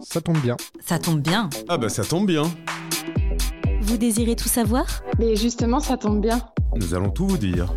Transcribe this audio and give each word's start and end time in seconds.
Ça 0.00 0.20
tombe 0.20 0.38
bien. 0.38 0.56
Ça 0.80 0.98
tombe 0.98 1.20
bien. 1.20 1.50
Ah 1.68 1.76
bah 1.76 1.88
ça 1.88 2.04
tombe 2.04 2.26
bien. 2.26 2.42
Vous 3.82 3.96
désirez 3.96 4.36
tout 4.36 4.48
savoir? 4.48 4.86
Mais 5.18 5.36
justement, 5.36 5.80
ça 5.80 5.96
tombe 5.96 6.20
bien. 6.20 6.40
Nous 6.76 6.94
allons 6.94 7.10
tout 7.10 7.26
vous 7.26 7.38
dire. 7.38 7.72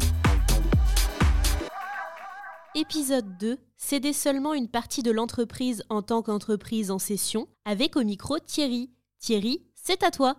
Épisode 2.75 3.37
2. 3.39 3.57
Céder 3.77 4.13
seulement 4.13 4.53
une 4.53 4.67
partie 4.67 5.03
de 5.03 5.11
l'entreprise 5.11 5.83
en 5.89 6.01
tant 6.01 6.21
qu'entreprise 6.21 6.91
en 6.91 6.99
session, 6.99 7.47
avec 7.65 7.95
au 7.97 8.03
micro 8.03 8.37
Thierry. 8.39 8.91
Thierry, 9.19 9.65
c'est 9.73 10.03
à 10.03 10.11
toi. 10.11 10.35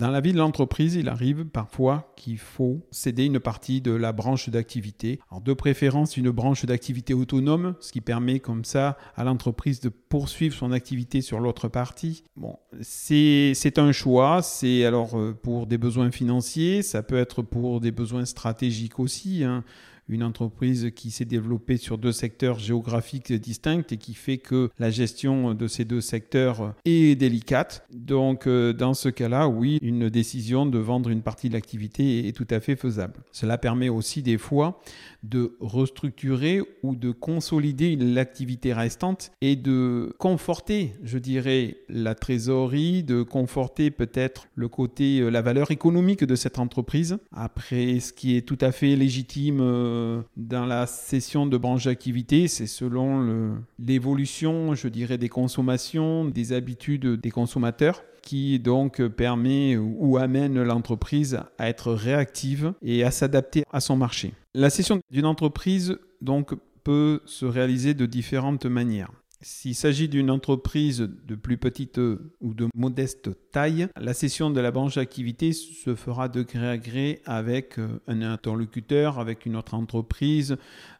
Dans 0.00 0.10
la 0.10 0.22
vie 0.22 0.32
de 0.32 0.38
l'entreprise, 0.38 0.94
il 0.94 1.10
arrive 1.10 1.44
parfois 1.44 2.14
qu'il 2.16 2.38
faut 2.38 2.80
céder 2.90 3.26
une 3.26 3.38
partie 3.38 3.82
de 3.82 3.92
la 3.92 4.12
branche 4.12 4.48
d'activité. 4.48 5.20
Alors 5.30 5.42
de 5.42 5.52
préférence 5.52 6.16
une 6.16 6.30
branche 6.30 6.64
d'activité 6.64 7.12
autonome, 7.12 7.74
ce 7.80 7.92
qui 7.92 8.00
permet 8.00 8.40
comme 8.40 8.64
ça 8.64 8.96
à 9.14 9.24
l'entreprise 9.24 9.78
de 9.80 9.90
poursuivre 9.90 10.54
son 10.54 10.72
activité 10.72 11.20
sur 11.20 11.38
l'autre 11.38 11.68
partie. 11.68 12.24
Bon, 12.34 12.56
c'est 12.80 13.76
un 13.76 13.92
choix, 13.92 14.40
c'est 14.40 14.86
alors 14.86 15.18
euh, 15.18 15.34
pour 15.34 15.66
des 15.66 15.76
besoins 15.76 16.10
financiers, 16.10 16.80
ça 16.80 17.02
peut 17.02 17.18
être 17.18 17.42
pour 17.42 17.82
des 17.82 17.90
besoins 17.90 18.24
stratégiques 18.24 18.98
aussi. 19.00 19.44
Hein 19.44 19.64
une 20.10 20.22
entreprise 20.22 20.90
qui 20.94 21.10
s'est 21.10 21.24
développée 21.24 21.76
sur 21.76 21.96
deux 21.96 22.12
secteurs 22.12 22.58
géographiques 22.58 23.32
distincts 23.32 23.84
et 23.90 23.96
qui 23.96 24.14
fait 24.14 24.38
que 24.38 24.70
la 24.78 24.90
gestion 24.90 25.54
de 25.54 25.66
ces 25.68 25.84
deux 25.84 26.00
secteurs 26.00 26.74
est 26.84 27.18
délicate. 27.18 27.86
Donc 27.92 28.46
euh, 28.46 28.72
dans 28.72 28.94
ce 28.94 29.08
cas-là, 29.08 29.48
oui, 29.48 29.78
une 29.82 30.08
décision 30.10 30.66
de 30.66 30.78
vendre 30.78 31.10
une 31.10 31.22
partie 31.22 31.48
de 31.48 31.54
l'activité 31.54 32.26
est 32.28 32.32
tout 32.32 32.46
à 32.50 32.60
fait 32.60 32.76
faisable. 32.76 33.14
Cela 33.32 33.56
permet 33.56 33.88
aussi 33.88 34.22
des 34.22 34.38
fois 34.38 34.80
de 35.22 35.56
restructurer 35.60 36.60
ou 36.82 36.96
de 36.96 37.10
consolider 37.10 37.94
l'activité 37.96 38.72
restante 38.72 39.32
et 39.40 39.54
de 39.56 40.14
conforter, 40.18 40.94
je 41.04 41.18
dirais, 41.18 41.76
la 41.88 42.14
trésorerie, 42.14 43.02
de 43.02 43.22
conforter 43.22 43.90
peut-être 43.90 44.48
le 44.54 44.68
côté, 44.68 45.20
euh, 45.20 45.30
la 45.30 45.42
valeur 45.42 45.70
économique 45.70 46.24
de 46.24 46.34
cette 46.34 46.58
entreprise. 46.58 47.18
Après, 47.32 48.00
ce 48.00 48.12
qui 48.12 48.36
est 48.36 48.42
tout 48.42 48.58
à 48.60 48.72
fait 48.72 48.96
légitime 48.96 49.60
euh, 50.00 50.22
dans 50.36 50.66
la 50.66 50.86
session 50.86 51.46
de 51.46 51.56
branche 51.56 51.84
d'activité, 51.84 52.48
c'est 52.48 52.66
selon 52.66 53.56
l'évolution, 53.78 54.74
je 54.74 54.88
dirais, 54.88 55.18
des 55.18 55.28
consommations, 55.28 56.24
des 56.24 56.52
habitudes 56.52 57.20
des 57.20 57.30
consommateurs 57.30 58.02
qui 58.22 58.58
donc 58.58 59.02
permet 59.08 59.76
ou 59.76 60.18
amène 60.18 60.62
l'entreprise 60.62 61.40
à 61.58 61.68
être 61.68 61.92
réactive 61.92 62.74
et 62.82 63.02
à 63.04 63.10
s'adapter 63.10 63.64
à 63.72 63.80
son 63.80 63.96
marché. 63.96 64.34
La 64.54 64.70
cession 64.70 65.00
d'une 65.10 65.26
entreprise 65.26 65.98
donc 66.20 66.54
peut 66.84 67.20
se 67.24 67.46
réaliser 67.46 67.94
de 67.94 68.06
différentes 68.06 68.66
manières. 68.66 69.10
S'il 69.42 69.74
s'agit 69.74 70.08
d'une 70.08 70.30
entreprise 70.30 71.08
de 71.26 71.34
plus 71.34 71.56
petite 71.56 71.98
ou 71.98 72.54
de 72.54 72.68
modeste 72.74 73.30
taille, 73.52 73.88
la 73.96 74.12
cession 74.12 74.50
de 74.50 74.60
la 74.60 74.70
branche 74.70 74.96
d'activité 74.96 75.52
se 75.52 75.94
fera 75.94 76.28
de 76.28 76.42
gré 76.42 76.68
à 76.68 76.76
gré 76.78 77.22
avec 77.24 77.78
un 78.06 78.22
interlocuteur, 78.22 79.18
avec 79.18 79.46
une 79.46 79.56
autre 79.56 79.74
entreprise. 79.74 80.56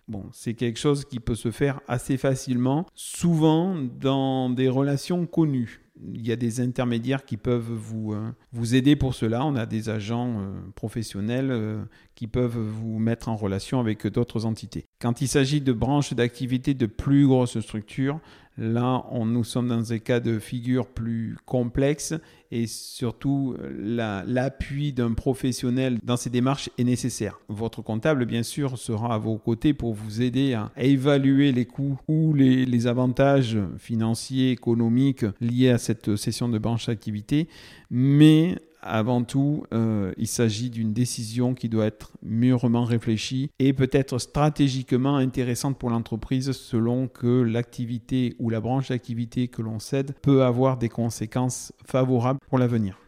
Bon, 0.08 0.24
c'est 0.32 0.54
quelque 0.54 0.78
chose 0.78 1.04
qui 1.04 1.20
peut 1.20 1.34
se 1.34 1.50
faire 1.50 1.80
assez 1.86 2.16
facilement, 2.16 2.86
souvent 2.94 3.76
dans 3.76 4.48
des 4.48 4.68
relations 4.68 5.26
connues 5.26 5.80
il 6.14 6.26
y 6.26 6.32
a 6.32 6.36
des 6.36 6.60
intermédiaires 6.60 7.24
qui 7.24 7.36
peuvent 7.36 7.72
vous, 7.72 8.12
euh, 8.12 8.64
aider 8.72 8.96
pour 8.96 9.14
cela. 9.14 9.44
On 9.44 9.56
a 9.56 9.66
des 9.66 9.88
agents 9.88 10.40
euh, 10.40 10.60
professionnels 10.74 11.50
euh, 11.50 11.82
qui 12.14 12.26
peuvent 12.26 12.58
vous 12.58 12.98
mettre 12.98 13.28
en 13.28 13.36
relation 13.36 13.80
avec 13.80 14.06
d'autres 14.06 14.46
entités. 14.46 14.86
Quand 15.00 15.22
il 15.22 15.28
s'agit 15.28 15.62
de 15.62 15.72
branches 15.72 16.12
d'activité 16.12 16.74
de 16.74 16.84
plus 16.84 17.26
grosses 17.26 17.58
structures, 17.60 18.20
là, 18.58 19.06
on, 19.10 19.24
nous 19.24 19.44
sommes 19.44 19.68
dans 19.68 19.80
des 19.80 19.98
cas 19.98 20.20
de 20.20 20.38
figure 20.38 20.88
plus 20.88 21.38
complexes 21.46 22.12
et 22.50 22.66
surtout 22.66 23.56
l'appui 23.78 24.92
d'un 24.92 25.14
professionnel 25.14 25.98
dans 26.02 26.18
ces 26.18 26.28
démarches 26.28 26.68
est 26.76 26.84
nécessaire. 26.84 27.40
Votre 27.48 27.80
comptable, 27.80 28.26
bien 28.26 28.42
sûr, 28.42 28.76
sera 28.76 29.14
à 29.14 29.18
vos 29.18 29.38
côtés 29.38 29.72
pour 29.72 29.94
vous 29.94 30.20
aider 30.20 30.52
à 30.52 30.70
évaluer 30.76 31.50
les 31.50 31.64
coûts 31.64 31.98
ou 32.06 32.34
les, 32.34 32.66
les 32.66 32.86
avantages 32.86 33.56
financiers, 33.78 34.50
économiques 34.50 35.24
liés 35.40 35.70
à 35.70 35.78
cette 35.78 36.16
session 36.16 36.50
de 36.50 36.58
branche 36.58 36.88
d'activité, 36.88 37.48
mais 37.90 38.56
avant 38.82 39.24
tout, 39.24 39.64
euh, 39.72 40.12
il 40.16 40.26
s'agit 40.26 40.70
d'une 40.70 40.92
décision 40.92 41.54
qui 41.54 41.68
doit 41.68 41.86
être 41.86 42.12
mûrement 42.22 42.84
réfléchie 42.84 43.50
et 43.58 43.72
peut-être 43.72 44.18
stratégiquement 44.18 45.16
intéressante 45.16 45.78
pour 45.78 45.90
l'entreprise 45.90 46.52
selon 46.52 47.08
que 47.08 47.42
l'activité 47.42 48.34
ou 48.38 48.50
la 48.50 48.60
branche 48.60 48.88
d'activité 48.88 49.48
que 49.48 49.62
l'on 49.62 49.78
cède 49.78 50.14
peut 50.22 50.42
avoir 50.44 50.78
des 50.78 50.88
conséquences 50.88 51.72
favorables 51.84 52.40
pour 52.48 52.58
l'avenir. 52.58 52.98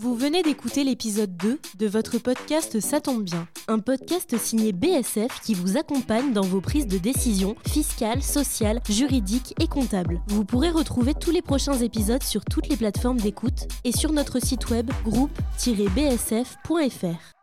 Vous 0.00 0.14
venez 0.14 0.42
d'écouter 0.42 0.82
l'épisode 0.82 1.36
2 1.36 1.60
de 1.78 1.86
votre 1.86 2.16
podcast 2.16 2.80
Ça 2.80 3.02
tombe 3.02 3.22
bien, 3.22 3.46
un 3.68 3.80
podcast 3.80 4.38
signé 4.38 4.72
BSF 4.72 5.42
qui 5.42 5.52
vous 5.52 5.76
accompagne 5.76 6.32
dans 6.32 6.40
vos 6.40 6.62
prises 6.62 6.86
de 6.86 6.96
décision 6.96 7.54
fiscales, 7.68 8.22
sociales, 8.22 8.80
juridiques 8.88 9.54
et 9.60 9.68
comptables. 9.68 10.22
Vous 10.28 10.46
pourrez 10.46 10.70
retrouver 10.70 11.12
tous 11.12 11.32
les 11.32 11.42
prochains 11.42 11.76
épisodes 11.76 12.22
sur 12.22 12.46
toutes 12.46 12.68
les 12.68 12.78
plateformes 12.78 13.20
d'écoute 13.20 13.68
et 13.84 13.92
sur 13.92 14.12
notre 14.12 14.40
site 14.40 14.70
web 14.70 14.90
groupe-bsf.fr. 15.04 17.39